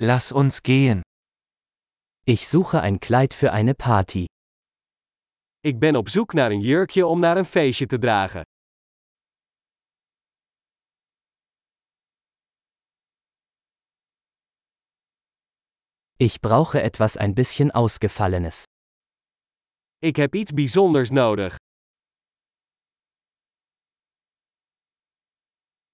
Lass 0.00 0.30
uns 0.30 0.62
gehen. 0.62 1.02
Ich 2.24 2.46
suche 2.46 2.80
ein 2.80 3.00
Kleid 3.00 3.34
für 3.34 3.52
eine 3.52 3.74
Party. 3.74 4.26
Ik 5.60 5.78
ben 5.78 5.96
op 5.96 6.08
zoek 6.08 6.32
naar 6.32 6.50
een 6.50 6.60
jurkje 6.60 7.06
om 7.06 7.20
naar 7.20 7.36
een 7.36 7.44
feestje 7.44 7.86
te 7.86 7.98
dragen. 7.98 8.42
Ich 16.16 16.40
brauche 16.40 16.80
etwas 16.80 17.16
ein 17.16 17.34
bisschen 17.34 17.70
Ausgefallenes. 17.70 18.62
Ik 19.98 20.16
heb 20.16 20.34
iets 20.34 20.52
bijzonders 20.52 21.10
nodig. 21.10 21.56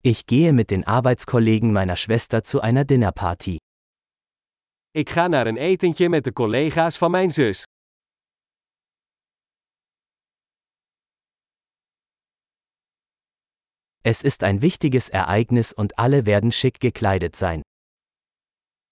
Ich 0.02 0.22
gehe 0.26 0.52
mit 0.52 0.70
den 0.70 0.84
Arbeitskollegen 0.84 1.72
meiner 1.72 1.96
Schwester 1.96 2.42
zu 2.42 2.60
einer 2.60 2.84
Dinnerparty. 2.84 3.56
Ik 4.96 5.10
ga 5.10 5.26
naar 5.26 5.46
een 5.46 5.56
etentje 5.56 6.08
met 6.08 6.24
de 6.24 6.32
collega's 6.32 6.98
van 6.98 7.10
mijn 7.10 7.30
zus. 7.30 7.62
Es 14.00 14.22
ist 14.22 14.42
ein 14.42 14.60
wichtiges 14.60 15.08
Ereignis 15.08 15.72
und 15.72 15.98
alle 15.98 16.22
werden 16.26 16.52
schick 16.52 16.76
gekleidet 16.80 17.36
sein. 17.36 17.60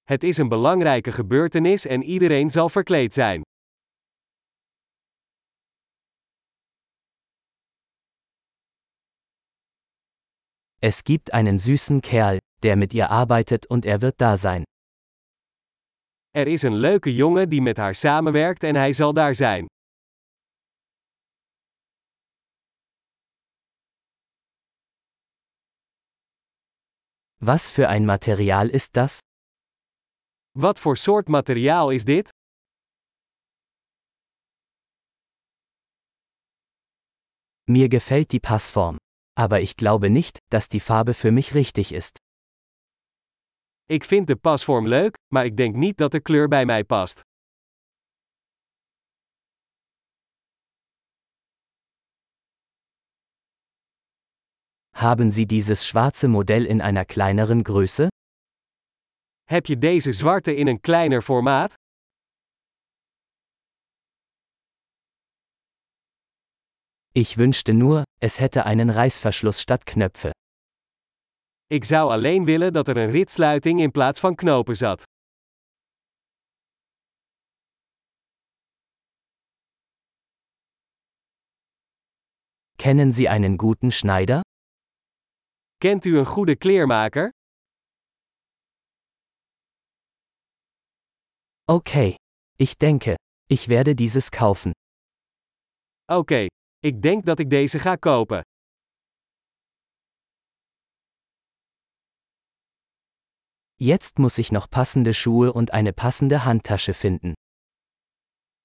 Het 0.02 0.24
is 0.24 0.38
een 0.38 0.48
belangrijke 0.48 1.12
gebeurtenis 1.12 1.86
en 1.86 2.02
iedereen 2.02 2.50
zal 2.50 2.68
verkleed 2.68 3.14
zijn. 3.14 3.42
Es 10.78 11.02
gibt 11.02 11.32
einen 11.32 11.58
süßen 11.58 12.00
Kerl, 12.00 12.38
der 12.62 12.76
mit 12.76 12.92
ihr 12.92 13.10
arbeitet 13.10 13.66
und 13.66 13.84
er 13.84 14.00
wird 14.00 14.20
da 14.20 14.36
sein. 14.36 14.64
Er 16.34 16.46
is 16.46 16.62
een 16.62 16.74
leuke 16.74 17.14
jongen 17.14 17.48
die 17.48 17.62
met 17.62 17.76
haar 17.76 17.94
samenwerkt 17.94 18.62
en 18.62 18.74
hij 18.74 18.92
zal 18.92 19.12
daar 19.12 19.34
zijn. 19.34 19.66
Was 27.36 27.70
für 27.70 27.88
ein 27.88 28.04
Material 28.04 28.68
ist 28.68 28.92
das? 28.92 29.18
Wat 30.58 30.78
voor 30.78 30.96
soort 30.96 31.28
materiaal 31.28 31.90
is 31.90 32.04
dit? 32.04 32.28
Mir 37.64 37.88
gefällt 37.88 38.30
die 38.30 38.40
Passform. 38.40 38.96
Aber 39.34 39.60
ich 39.60 39.76
glaube 39.76 40.08
nicht, 40.08 40.38
dass 40.48 40.68
die 40.68 40.80
Farbe 40.80 41.14
für 41.14 41.30
mich 41.30 41.54
richtig 41.54 41.92
ist. 41.92 42.18
Ik 43.84 44.04
vind 44.04 44.26
de 44.26 44.36
pasvorm 44.36 44.88
leuk, 44.88 45.14
maar 45.34 45.44
ik 45.44 45.56
denk 45.56 45.74
niet 45.74 45.96
dat 45.96 46.12
de 46.12 46.20
kleur 46.20 46.48
bij 46.48 46.64
mij 46.64 46.84
past. 46.84 47.20
Haben 54.94 55.30
Sie 55.30 55.46
dieses 55.46 55.86
schwarze 55.86 56.28
Modell 56.28 56.64
in 56.66 56.80
einer 56.80 57.04
kleineren 57.04 57.64
Größe? 57.64 58.08
Heb 59.42 59.66
je 59.66 59.78
deze 59.78 60.12
zwarte 60.12 60.54
in 60.54 60.66
een 60.66 60.80
kleiner 60.80 61.22
formaat? 61.22 61.74
Ich 67.14 67.36
wünschte 67.36 67.74
nur, 67.74 68.04
es 68.20 68.38
hätte 68.38 68.64
einen 68.64 68.90
Reißverschluss 68.90 69.60
statt 69.60 69.84
Knöpfe. 69.84 70.32
Ik 71.72 71.84
zou 71.84 72.10
alleen 72.10 72.44
willen 72.44 72.72
dat 72.72 72.88
er 72.88 72.96
een 72.96 73.10
ritsluiting 73.10 73.80
in 73.80 73.90
plaats 73.90 74.20
van 74.20 74.34
knopen 74.34 74.76
zat. 74.76 75.02
Kennen 82.76 83.12
Sie 83.12 83.28
einen 83.28 83.58
guten 83.60 83.92
Schneider? 83.92 84.40
Kent 85.76 86.04
u 86.04 86.18
een 86.18 86.26
goede 86.26 86.56
kleermaker? 86.56 87.30
Okay. 91.64 92.14
Ich 92.56 92.76
denke, 92.76 93.14
ich 93.46 93.66
werde 93.66 93.94
dieses 93.94 94.28
kaufen. 94.28 94.70
Oké, 96.12 96.46
ik 96.78 97.02
denk 97.02 97.24
dat 97.24 97.38
ik 97.38 97.50
deze 97.50 97.78
ga 97.78 97.96
kopen. 97.96 98.42
Jetzt 103.84 104.20
muss 104.20 104.38
ich 104.38 104.52
noch 104.52 104.70
passende 104.70 105.12
Schuhe 105.12 105.52
und 105.52 105.72
eine 105.72 105.92
passende 105.92 106.44
Handtasche 106.44 106.94
finden. 106.94 107.34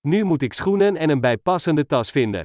Nu 0.05 0.23
moet 0.23 0.41
ik 0.41 0.53
schoenen 0.53 0.95
en 0.95 1.09
een 1.09 1.21
bijpassende 1.21 1.85
tas 1.85 2.11
vinden. 2.11 2.43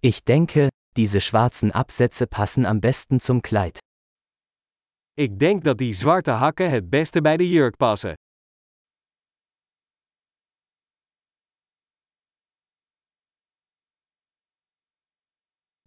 Ich 0.00 0.24
denke, 0.24 0.68
diese 0.96 1.20
schwarzen 1.20 1.72
Absätze 1.72 2.26
passen 2.26 2.64
am 2.64 2.80
besten 2.80 3.20
zum 3.20 3.42
Kleid. 3.42 3.78
Ik 5.14 5.38
denk 5.38 5.64
dat 5.64 5.78
die 5.78 5.92
zwarte 5.92 6.30
hakken 6.30 6.70
het 6.70 6.90
beste 6.90 7.20
bij 7.20 7.36
de 7.36 7.48
jurk 7.48 7.76
passen. 7.76 8.14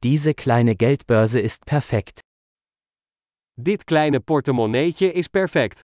Diese 0.03 0.33
kleine 0.33 0.75
Geldbörse 0.77 1.41
ist 1.41 1.65
perfekt. 1.65 2.21
Dit 3.57 3.85
kleine 3.85 4.21
portemonneetje 4.21 5.09
is 5.11 5.27
perfect. 5.27 5.81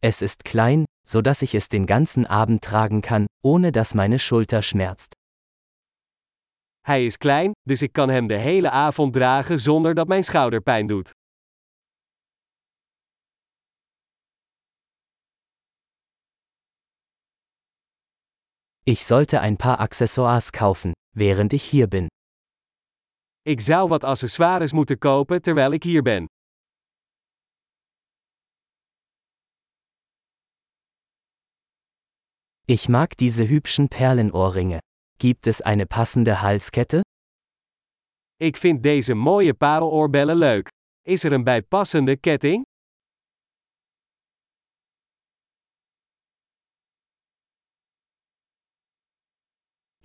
Es 0.00 0.22
ist 0.22 0.44
klein, 0.44 0.86
so 1.06 1.20
dass 1.20 1.42
ich 1.42 1.54
es 1.54 1.68
den 1.68 1.84
ganzen 1.84 2.24
Abend 2.24 2.64
tragen 2.64 3.02
kann, 3.02 3.26
ohne 3.44 3.70
dass 3.70 3.94
meine 3.94 4.18
Schulter 4.18 4.62
schmerzt. 4.62 5.12
Hij 6.86 7.04
is 7.04 7.18
klein, 7.18 7.52
dus 7.68 7.82
ik 7.82 7.92
kan 7.92 8.08
hem 8.08 8.26
de 8.28 8.38
hele 8.38 8.70
avond 8.70 9.12
dragen 9.12 9.60
zonder 9.60 9.94
dat 9.94 10.08
mijn 10.08 10.24
schouder 10.24 10.62
pijn 10.62 10.86
doet. 10.86 11.10
Ich 18.90 19.04
sollte 19.04 19.40
ein 19.40 19.56
paar 19.56 19.78
Accessoires 19.78 20.50
kaufen, 20.50 20.92
während 21.16 21.52
ich 21.52 21.62
hier 21.62 21.86
bin. 21.86 22.08
Ik 23.42 23.60
zou 23.60 23.88
wat 23.88 24.04
accessoires 24.04 24.72
moeten 24.72 24.98
kopen 24.98 25.42
terwijl 25.42 25.72
ik 25.72 25.82
hier 25.82 26.02
ben. 26.02 26.26
Ich 32.66 32.88
mag 32.88 33.14
diese 33.14 33.44
hübschen 33.44 33.88
Perlenohrringe. 33.88 34.80
Gibt 35.18 35.46
es 35.46 35.60
eine 35.62 35.86
passende 35.86 36.34
Halskette? 36.34 37.00
Ik 38.36 38.56
vind 38.56 38.82
deze 38.82 39.14
mooie 39.14 39.54
pareloorbellen 39.54 40.36
leuk. 40.36 40.68
Is 41.02 41.24
er 41.24 41.32
een 41.32 41.44
bijpassende 41.44 42.16
ketting? 42.16 42.64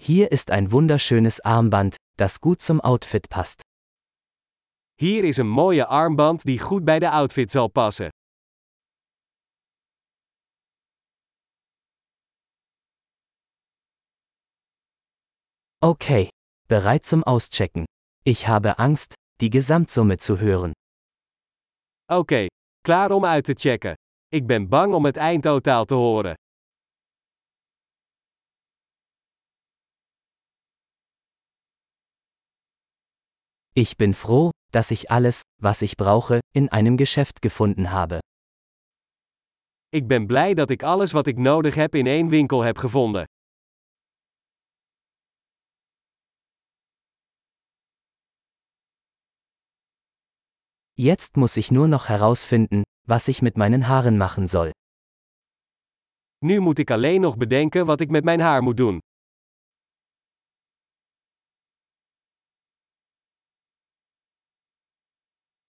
Hier 0.07 0.31
ist 0.31 0.51
ein 0.51 0.71
wunderschönes 0.71 1.39
Armband, 1.39 1.95
das 2.15 2.39
gut 2.39 2.61
zum 2.61 2.79
Outfit 2.79 3.27
passt. 3.27 3.61
Hier 5.01 5.23
is 5.23 5.37
een 5.37 5.47
mooie 5.47 5.85
armband 5.87 6.43
die 6.43 6.59
goed 6.59 6.83
bij 6.83 6.99
de 6.99 7.09
outfit 7.09 7.51
zal 7.51 7.67
passen. 7.67 8.09
Okay. 15.79 16.29
Bereit 16.67 17.05
zum 17.05 17.23
Auschecken. 17.23 17.85
Ich 18.23 18.47
habe 18.47 18.77
Angst, 18.77 19.13
die 19.41 19.49
Gesamtsumme 19.49 20.17
zu 20.17 20.37
hören. 20.37 20.71
Oké, 22.11 22.45
klaar 22.81 23.11
om 23.11 23.25
uit 23.25 23.43
te 23.43 23.53
checken. 23.53 23.93
Ik 24.27 24.47
ben 24.47 24.69
bang 24.69 24.93
om 24.93 25.05
het 25.05 25.17
eindtotaal 25.17 25.85
te 25.85 25.95
horen. 25.95 26.35
Ich 33.77 33.97
bin 33.97 34.13
froh, 34.13 34.51
dass 34.71 34.89
ich 34.89 35.11
alles, 35.11 35.41
was 35.61 35.81
ich 35.81 35.97
brauche, 35.97 36.39
in 36.53 36.69
einem 36.69 36.95
Geschäft 36.95 37.41
gefunden 37.41 37.91
habe. 37.91 38.19
Ik 39.89 40.07
ben 40.07 40.25
blij 40.27 40.53
dat 40.53 40.69
ik 40.69 40.83
alles 40.83 41.11
wat 41.11 41.27
ik 41.27 41.37
nodig 41.37 41.75
heb 41.75 41.95
in 41.95 42.07
één 42.07 42.29
winkel 42.29 42.61
heb 42.61 42.77
gevonden. 42.77 43.25
Jetzt 50.93 51.35
muss 51.35 51.57
ich 51.57 51.69
nur 51.71 51.87
noch 51.87 52.07
herausfinden, 52.07 52.83
was 53.07 53.27
ich 53.27 53.41
mit 53.41 53.57
meinen 53.57 53.81
Haaren 53.81 54.17
machen 54.17 54.47
soll. 54.47 54.71
Nu 56.45 56.59
moet 56.59 56.79
ik 56.79 56.91
alleen 56.91 57.21
nog 57.21 57.37
bedenken 57.37 57.85
wat 57.85 58.01
ik 58.01 58.09
met 58.09 58.23
mijn 58.23 58.39
haar 58.39 58.61
moet 58.61 58.77
doen. 58.77 58.99